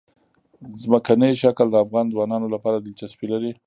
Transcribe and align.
ځمکنی 0.81 1.31
شکل 1.43 1.67
د 1.71 1.75
افغان 1.85 2.05
ځوانانو 2.13 2.47
لپاره 2.55 2.77
دلچسپي 2.79 3.27
لري. 3.33 3.51